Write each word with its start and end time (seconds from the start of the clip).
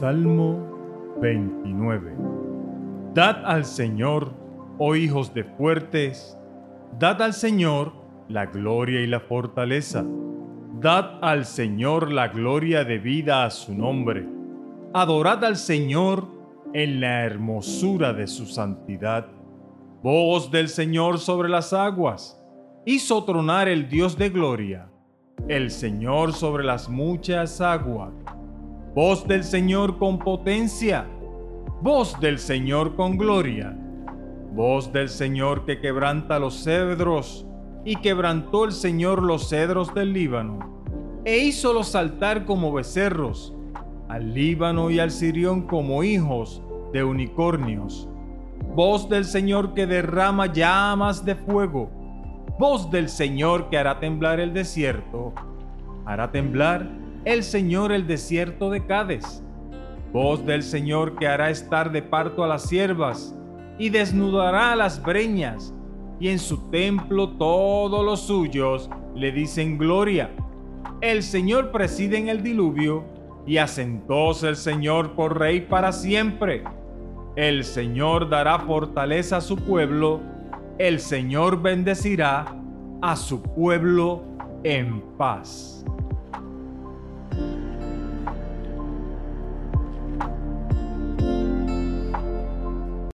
Salmo 0.00 1.18
29 1.20 2.14
Dad 3.12 3.44
al 3.44 3.66
Señor, 3.66 4.32
oh 4.78 4.96
hijos 4.96 5.34
de 5.34 5.44
fuertes, 5.44 6.38
dad 6.98 7.20
al 7.20 7.34
Señor 7.34 7.92
la 8.26 8.46
gloria 8.46 9.02
y 9.02 9.06
la 9.06 9.20
fortaleza. 9.20 10.02
Dad 10.80 11.18
al 11.20 11.44
Señor 11.44 12.12
la 12.12 12.28
gloria 12.28 12.84
debida 12.84 13.44
a 13.44 13.50
su 13.50 13.74
nombre. 13.74 14.26
Adorad 14.94 15.44
al 15.44 15.58
Señor 15.58 16.28
en 16.72 17.02
la 17.02 17.26
hermosura 17.26 18.14
de 18.14 18.26
su 18.26 18.46
santidad. 18.46 19.26
Voz 20.02 20.50
del 20.50 20.70
Señor 20.70 21.18
sobre 21.18 21.50
las 21.50 21.74
aguas. 21.74 22.42
Hizo 22.86 23.22
tronar 23.24 23.68
el 23.68 23.90
Dios 23.90 24.16
de 24.16 24.30
gloria, 24.30 24.88
el 25.46 25.70
Señor 25.70 26.32
sobre 26.32 26.64
las 26.64 26.88
muchas 26.88 27.60
aguas. 27.60 28.14
Voz 28.94 29.24
del 29.28 29.44
Señor 29.44 29.98
con 29.98 30.18
potencia. 30.18 31.06
Voz 31.80 32.18
del 32.18 32.40
Señor 32.40 32.96
con 32.96 33.16
gloria. 33.16 33.72
Voz 34.52 34.92
del 34.92 35.08
Señor 35.08 35.64
que 35.64 35.78
quebranta 35.78 36.40
los 36.40 36.64
cedros. 36.64 37.46
Y 37.84 37.96
quebrantó 37.96 38.64
el 38.64 38.72
Señor 38.72 39.22
los 39.22 39.48
cedros 39.48 39.94
del 39.94 40.12
Líbano. 40.12 40.82
E 41.24 41.38
hízolos 41.38 41.86
saltar 41.86 42.44
como 42.44 42.72
becerros. 42.72 43.54
Al 44.08 44.34
Líbano 44.34 44.90
y 44.90 44.98
al 44.98 45.12
Sirión 45.12 45.68
como 45.68 46.02
hijos 46.02 46.60
de 46.92 47.04
unicornios. 47.04 48.08
Voz 48.74 49.08
del 49.08 49.24
Señor 49.24 49.72
que 49.72 49.86
derrama 49.86 50.52
llamas 50.52 51.24
de 51.24 51.36
fuego. 51.36 51.88
Voz 52.58 52.90
del 52.90 53.08
Señor 53.08 53.70
que 53.70 53.78
hará 53.78 54.00
temblar 54.00 54.40
el 54.40 54.52
desierto. 54.52 55.32
Hará 56.06 56.32
temblar 56.32 56.90
el 57.24 57.42
Señor 57.42 57.92
el 57.92 58.06
desierto 58.06 58.70
de 58.70 58.86
Cades. 58.86 59.42
Voz 60.12 60.44
del 60.44 60.62
Señor 60.62 61.16
que 61.16 61.28
hará 61.28 61.50
estar 61.50 61.92
de 61.92 62.02
parto 62.02 62.42
a 62.42 62.48
las 62.48 62.62
siervas 62.62 63.34
y 63.78 63.90
desnudará 63.90 64.72
a 64.72 64.76
las 64.76 65.02
breñas, 65.02 65.74
y 66.18 66.28
en 66.28 66.38
su 66.38 66.70
templo 66.70 67.30
todos 67.30 68.04
los 68.04 68.20
suyos 68.20 68.90
le 69.14 69.32
dicen 69.32 69.78
gloria. 69.78 70.30
El 71.00 71.22
Señor 71.22 71.70
preside 71.70 72.18
en 72.18 72.28
el 72.28 72.42
diluvio, 72.42 73.04
y 73.46 73.56
asentóse 73.56 74.48
el 74.48 74.56
Señor 74.56 75.14
por 75.14 75.38
rey 75.38 75.62
para 75.62 75.92
siempre. 75.92 76.62
El 77.36 77.64
Señor 77.64 78.28
dará 78.28 78.58
fortaleza 78.58 79.38
a 79.38 79.40
su 79.40 79.56
pueblo, 79.56 80.20
el 80.78 81.00
Señor 81.00 81.62
bendecirá 81.62 82.54
a 83.00 83.16
su 83.16 83.42
pueblo 83.42 84.22
en 84.62 85.00
paz. 85.16 85.84